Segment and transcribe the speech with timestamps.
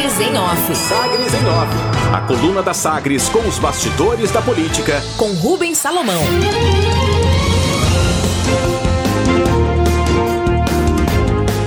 [0.00, 0.74] Sagres em Off.
[0.74, 2.14] Sagres em Off.
[2.14, 5.02] A coluna da Sagres com os bastidores da política.
[5.18, 6.22] Com Rubens Salomão.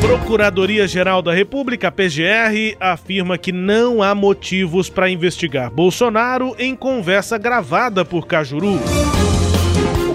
[0.01, 8.03] Procuradoria-Geral da República, PGR, afirma que não há motivos para investigar Bolsonaro em conversa gravada
[8.03, 8.79] por Cajuru.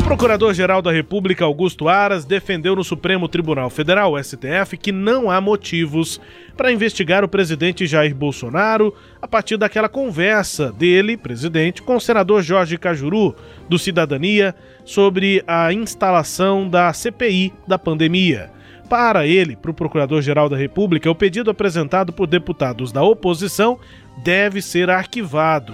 [0.09, 6.18] Procurador-Geral da República Augusto Aras defendeu no Supremo Tribunal Federal, STF, que não há motivos
[6.56, 12.41] para investigar o presidente Jair Bolsonaro a partir daquela conversa dele, presidente, com o senador
[12.41, 13.37] Jorge Cajuru,
[13.68, 18.51] do Cidadania, sobre a instalação da CPI da pandemia.
[18.88, 23.79] Para ele, para o Procurador-Geral da República, o pedido apresentado por deputados da oposição
[24.22, 25.72] deve ser arquivado.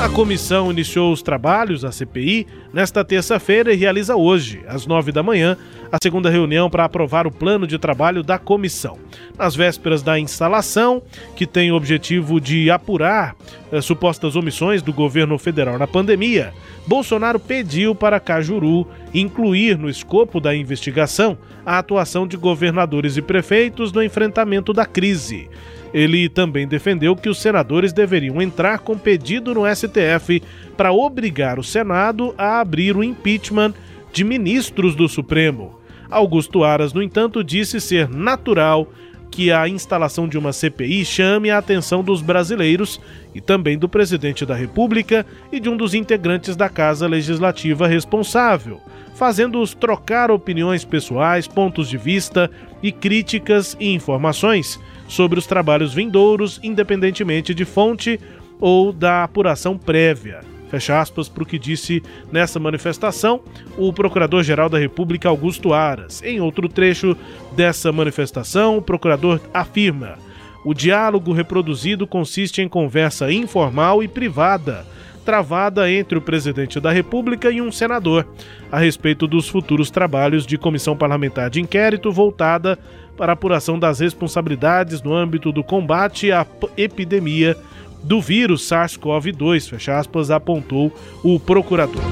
[0.00, 5.24] A comissão iniciou os trabalhos, a CPI, nesta terça-feira e realiza hoje, às nove da
[5.24, 5.56] manhã,
[5.90, 8.96] a segunda reunião para aprovar o plano de trabalho da comissão.
[9.36, 11.02] Nas vésperas da instalação,
[11.34, 13.34] que tem o objetivo de apurar
[13.72, 16.52] eh, supostas omissões do governo federal na pandemia,
[16.86, 23.90] Bolsonaro pediu para Cajuru incluir no escopo da investigação a atuação de governadores e prefeitos
[23.90, 25.50] no enfrentamento da crise.
[25.92, 30.42] Ele também defendeu que os senadores deveriam entrar com pedido no STF
[30.76, 33.74] para obrigar o Senado a abrir o impeachment
[34.12, 35.78] de ministros do Supremo.
[36.10, 38.88] Augusto Aras, no entanto, disse ser natural
[39.30, 43.00] que a instalação de uma CPI chame a atenção dos brasileiros
[43.34, 48.80] e também do presidente da República e de um dos integrantes da Casa Legislativa responsável,
[49.14, 52.50] fazendo-os trocar opiniões pessoais, pontos de vista
[52.82, 58.20] e críticas e informações sobre os trabalhos vindouros, independentemente de fonte
[58.60, 60.57] ou da apuração prévia.
[60.70, 63.40] Fecha aspas para o que disse nessa manifestação
[63.76, 66.22] o Procurador-Geral da República Augusto Aras.
[66.22, 67.16] Em outro trecho
[67.56, 70.18] dessa manifestação, o procurador afirma:
[70.64, 74.86] o diálogo reproduzido consiste em conversa informal e privada,
[75.24, 78.26] travada entre o presidente da República e um senador,
[78.70, 82.78] a respeito dos futuros trabalhos de comissão parlamentar de inquérito voltada
[83.16, 87.56] para apuração das responsabilidades no âmbito do combate à epidemia
[88.02, 90.92] do vírus SARS-CoV-2, fecha aspas, apontou
[91.22, 92.02] o procurador.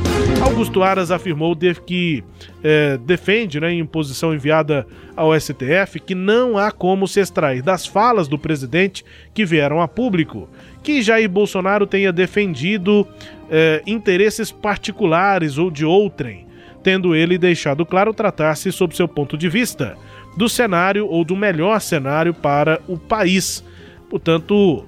[0.43, 2.23] Augusto Aras afirmou que
[2.63, 4.87] é, defende, né, em posição enviada
[5.17, 9.89] ao STF, que não há como se extrair das falas do presidente que vieram a
[9.89, 10.49] público
[10.87, 13.05] que Jair Bolsonaro tenha defendido
[13.51, 16.47] é, interesses particulares ou de outrem,
[16.81, 19.99] tendo ele deixado claro tratar-se, sob seu ponto de vista,
[20.37, 23.65] do cenário ou do melhor cenário para o país.
[24.09, 24.87] Portanto,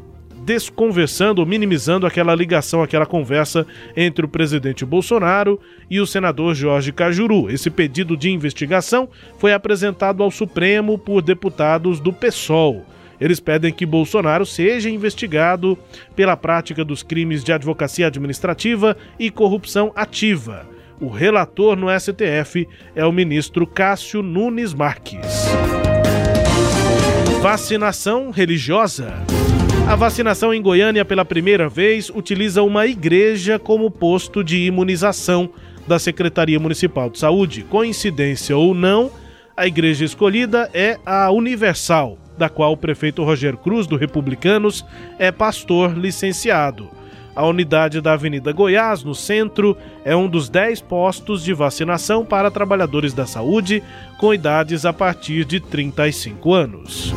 [0.48, 5.60] desconversando ou minimizando aquela ligação, aquela conversa entre o presidente Bolsonaro
[5.90, 7.50] e o senador Jorge Cajuru.
[7.50, 12.86] Esse pedido de investigação foi apresentado ao Supremo por deputados do PSOL.
[13.20, 15.76] Eles pedem que Bolsonaro seja investigado
[16.16, 20.66] pela prática dos crimes de advocacia administrativa e corrupção ativa.
[20.98, 22.66] O relator no STF
[22.96, 25.18] é o ministro Cássio Nunes Marques.
[27.42, 29.12] Vacinação religiosa.
[29.88, 35.48] A vacinação em Goiânia pela primeira vez utiliza uma igreja como posto de imunização
[35.86, 37.62] da Secretaria Municipal de Saúde.
[37.62, 39.10] Coincidência ou não,
[39.56, 44.84] a igreja escolhida é a Universal, da qual o prefeito Roger Cruz, do Republicanos,
[45.18, 46.90] é pastor licenciado.
[47.34, 52.50] A unidade da Avenida Goiás, no centro, é um dos 10 postos de vacinação para
[52.50, 53.82] trabalhadores da saúde
[54.18, 57.14] com idades a partir de 35 anos.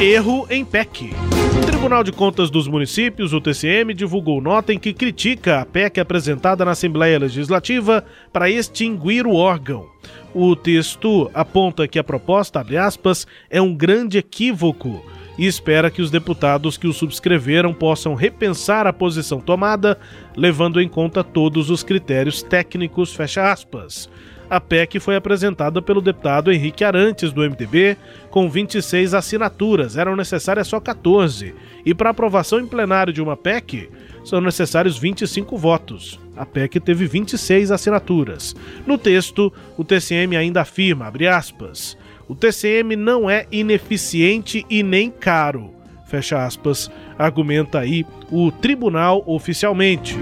[0.00, 1.10] Erro em PEC.
[1.58, 6.00] O Tribunal de Contas dos Municípios, o TCM, divulgou nota em que critica a PEC
[6.00, 8.02] apresentada na Assembleia Legislativa
[8.32, 9.86] para extinguir o órgão.
[10.32, 15.04] O texto aponta que a proposta, abre aspas, é um grande equívoco
[15.36, 19.98] e espera que os deputados que o subscreveram possam repensar a posição tomada,
[20.34, 24.08] levando em conta todos os critérios técnicos, fecha aspas.
[24.50, 27.96] A PEC foi apresentada pelo deputado Henrique Arantes, do MDB,
[28.30, 31.54] com 26 assinaturas, eram necessárias só 14,
[31.86, 33.88] e para aprovação em plenário de uma PEC,
[34.24, 36.18] são necessários 25 votos.
[36.36, 38.56] A PEC teve 26 assinaturas.
[38.84, 41.96] No texto, o TCM ainda afirma, abre aspas,
[42.26, 45.72] o TCM não é ineficiente e nem caro.
[46.06, 50.18] Fecha aspas, argumenta aí o tribunal oficialmente.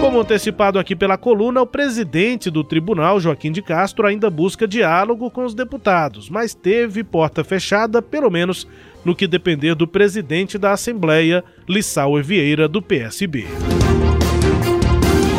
[0.00, 5.30] Como antecipado aqui pela coluna, o presidente do tribunal, Joaquim de Castro, ainda busca diálogo
[5.30, 8.66] com os deputados, mas teve porta fechada, pelo menos
[9.04, 13.46] no que depender do presidente da Assembleia, Lissau Vieira, do PSB.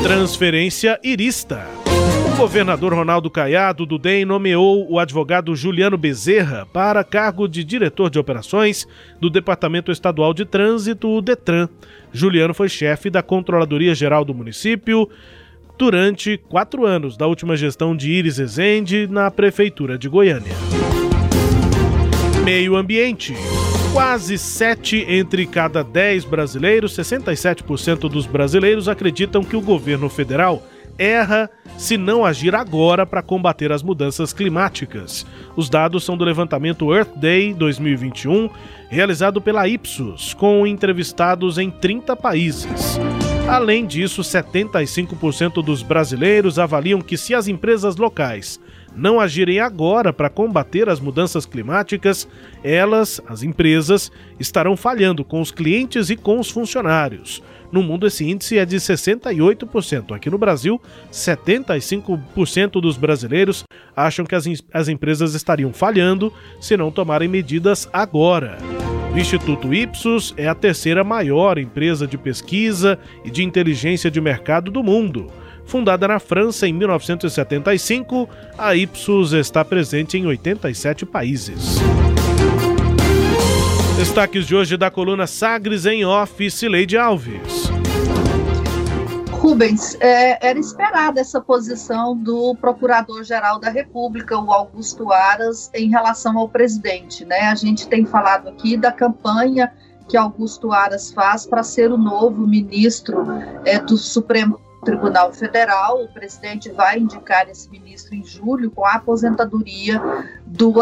[0.03, 1.80] Transferência Irista.
[2.41, 8.17] Governador Ronaldo Caiado do DEM nomeou o advogado Juliano Bezerra para cargo de diretor de
[8.17, 8.87] operações
[9.19, 11.69] do Departamento Estadual de Trânsito, o DETRAN.
[12.11, 15.07] Juliano foi chefe da Controladoria Geral do município
[15.77, 20.55] durante quatro anos da última gestão de Iris Ezende na Prefeitura de Goiânia.
[22.43, 23.35] Meio Ambiente.
[23.93, 30.65] Quase 7 entre cada 10 brasileiros, 67% dos brasileiros acreditam que o governo federal
[30.97, 35.25] erra se não agir agora para combater as mudanças climáticas.
[35.55, 38.49] Os dados são do levantamento Earth Day 2021,
[38.89, 42.99] realizado pela Ipsos, com entrevistados em 30 países.
[43.47, 48.59] Além disso, 75% dos brasileiros avaliam que se as empresas locais
[48.95, 52.27] não agirem agora para combater as mudanças climáticas,
[52.63, 57.41] elas, as empresas, estarão falhando com os clientes e com os funcionários.
[57.71, 60.13] No mundo, esse índice é de 68%.
[60.13, 60.79] Aqui no Brasil,
[61.11, 63.63] 75% dos brasileiros
[63.95, 68.57] acham que as, as empresas estariam falhando se não tomarem medidas agora.
[69.13, 74.71] O Instituto Ipsos é a terceira maior empresa de pesquisa e de inteligência de mercado
[74.71, 75.27] do mundo.
[75.65, 78.27] Fundada na França em 1975,
[78.57, 81.77] a Ipsos está presente em 87 países.
[83.97, 87.69] Destaques de hoje da coluna Sagres em Office, Leide Alves.
[89.41, 96.37] Rubens, é, era esperada essa posição do Procurador-Geral da República, o Augusto Aras, em relação
[96.37, 97.25] ao presidente.
[97.25, 97.41] Né?
[97.41, 99.71] A gente tem falado aqui da campanha
[100.07, 103.25] que Augusto Aras faz para ser o novo ministro
[103.65, 106.03] é, do Supremo Tribunal Federal.
[106.03, 110.01] O presidente vai indicar esse ministro em julho com a aposentadoria
[110.45, 110.73] do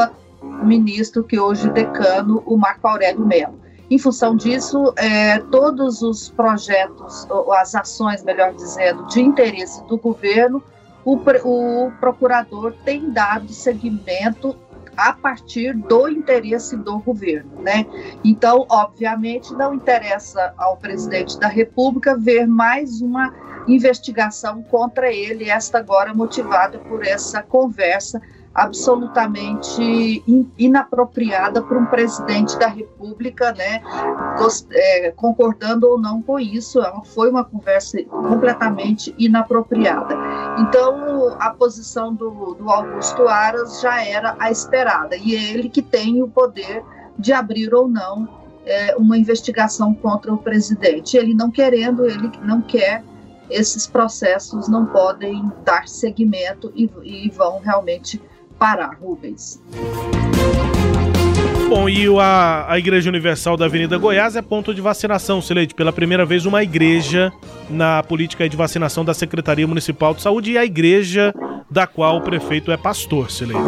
[0.63, 3.60] ministro que hoje decano, o Marco Aurélio Mello.
[3.90, 9.98] Em função disso, é, todos os projetos, ou as ações, melhor dizendo, de interesse do
[9.98, 10.63] governo,
[11.04, 14.56] o, o procurador tem dado seguimento
[15.07, 17.86] a partir do interesse do governo, né?
[18.24, 23.34] Então, obviamente, não interessa ao presidente da República ver mais uma
[23.68, 28.22] investigação contra ele, esta agora motivada por essa conversa
[28.54, 30.24] absolutamente
[30.57, 33.81] inapropriada para um presidente da República, né,
[34.72, 40.16] é, concordando ou não com isso, ela foi uma conversa completamente inapropriada.
[40.59, 45.81] Então, a posição do, do Augusto Aras já era a esperada, e é ele que
[45.81, 46.83] tem o poder
[47.17, 48.27] de abrir ou não
[48.65, 51.17] é, uma investigação contra o presidente.
[51.17, 53.03] Ele não querendo, ele não quer
[53.50, 58.21] esses processos não podem dar seguimento e, e vão realmente
[58.59, 59.59] parar, Rubens.
[61.69, 65.75] Bom, e a, a Igreja Universal da Avenida Goiás é ponto de vacinação, Sileide.
[65.75, 67.31] Pela primeira vez, uma igreja
[67.69, 71.31] na política de vacinação da Secretaria Municipal de Saúde e a igreja
[71.69, 73.62] da qual o prefeito é pastor, Sileide.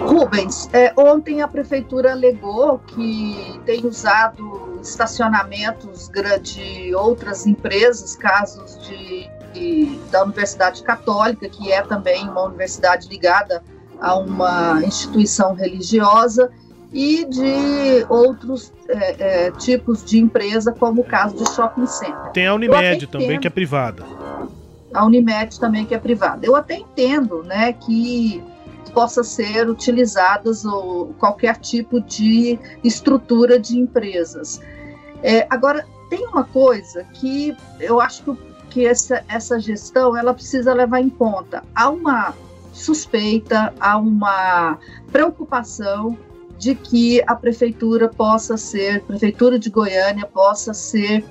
[0.00, 6.10] Rubens, é, ontem a prefeitura alegou que tem usado estacionamentos
[6.42, 9.30] de outras empresas, casos de
[10.10, 13.62] da Universidade Católica, que é também uma universidade ligada
[14.00, 16.50] a uma instituição religiosa,
[16.92, 22.32] e de outros é, é, tipos de empresa, como o caso de shopping center.
[22.32, 24.04] Tem a Unimed também, entendo, que é privada.
[24.92, 26.44] A Unimed também, que é privada.
[26.44, 28.42] Eu até entendo né, que
[28.92, 34.60] possa ser utilizadas ou qualquer tipo de estrutura de empresas.
[35.22, 40.72] É, agora, tem uma coisa que eu acho que que essa, essa gestão ela precisa
[40.72, 41.62] levar em conta.
[41.74, 42.32] Há uma
[42.72, 44.78] suspeita, há uma
[45.10, 46.16] preocupação
[46.58, 51.24] de que a prefeitura possa ser, a prefeitura de Goiânia possa ser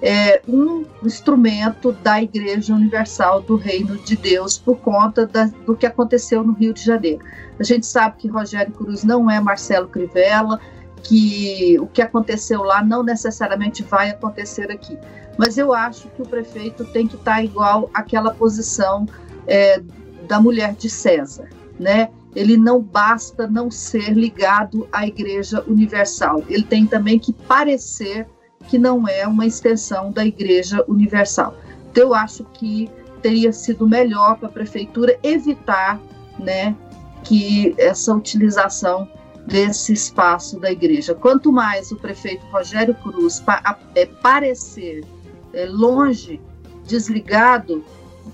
[0.00, 5.86] é, um instrumento da Igreja Universal do Reino de Deus por conta da, do que
[5.86, 7.24] aconteceu no Rio de Janeiro.
[7.58, 10.60] A gente sabe que Rogério Cruz não é Marcelo Crivella,
[11.02, 14.98] que o que aconteceu lá não necessariamente vai acontecer aqui.
[15.38, 19.06] Mas eu acho que o prefeito tem que estar igual àquela posição
[19.46, 19.82] é,
[20.26, 22.10] da mulher de César, né?
[22.34, 28.26] Ele não basta não ser ligado à Igreja Universal, ele tem também que parecer
[28.68, 31.56] que não é uma extensão da Igreja Universal.
[31.90, 32.90] Então, eu acho que
[33.22, 36.00] teria sido melhor para a prefeitura evitar,
[36.38, 36.76] né,
[37.24, 39.08] que essa utilização
[39.46, 41.14] desse espaço da igreja.
[41.14, 45.04] Quanto mais o prefeito Rogério Cruz pa é, parecer
[45.52, 46.40] é, longe,
[46.84, 47.84] desligado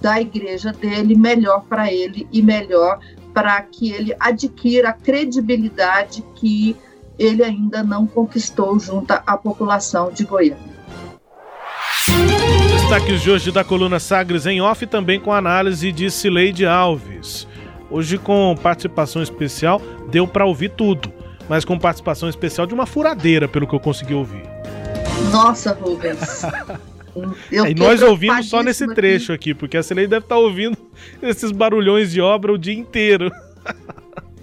[0.00, 2.98] da igreja dele, melhor para ele e melhor
[3.32, 6.76] para que ele adquira a credibilidade que
[7.18, 10.72] ele ainda não conquistou junto à população de Goiânia.
[12.72, 17.46] Destaques de hoje da coluna Sagres em off também com análise de Cileide Alves.
[17.90, 19.80] Hoje com participação especial,
[20.10, 21.12] deu para ouvir tudo,
[21.48, 24.42] mas com participação especial de uma furadeira, pelo que eu consegui ouvir.
[25.30, 26.42] Nossa, Rubens.
[27.50, 30.76] Eu e nós ouvimos só nesse trecho aqui, porque a Cileide deve estar tá ouvindo
[31.22, 33.30] esses barulhões de obra o dia inteiro.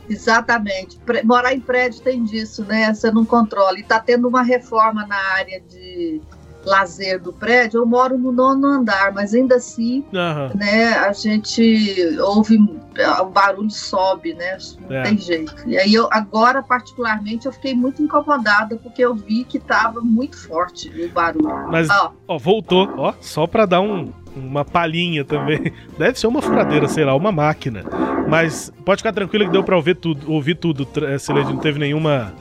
[0.09, 0.99] Exatamente.
[1.23, 2.93] Morar em prédio tem disso, né?
[2.93, 3.77] Você não controla.
[3.77, 6.19] E está tendo uma reforma na área de
[6.65, 10.57] lazer do prédio, eu moro no nono andar, mas ainda assim, uhum.
[10.57, 14.57] né, a gente ouve, o barulho sobe, né,
[14.89, 15.03] não é.
[15.03, 15.55] tem jeito.
[15.65, 20.37] E aí eu, agora, particularmente, eu fiquei muito incomodada, porque eu vi que estava muito
[20.37, 21.69] forte o barulho.
[21.69, 25.71] Mas, ó, ó voltou, ó, só para dar um, uma palhinha também.
[25.97, 27.83] Deve ser uma furadeira, sei lá, uma máquina.
[28.27, 30.87] Mas pode ficar tranquilo que deu para ouvir tudo, ouvir tudo,
[31.19, 32.33] Celeste, não teve nenhuma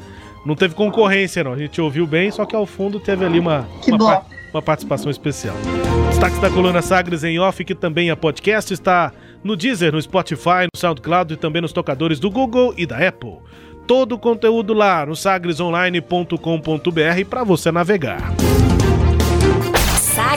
[0.45, 1.52] não teve concorrência, não.
[1.52, 5.57] A gente ouviu bem, só que ao fundo teve ali uma, uma, uma, participação especial.
[6.09, 10.66] Destaques da coluna Sagres em off, que também é podcast, está no Deezer, no Spotify,
[10.73, 13.37] no SoundCloud e também nos tocadores do Google e da Apple.
[13.87, 16.37] Todo o conteúdo lá no sagresonline.com.br
[17.28, 18.35] para você navegar.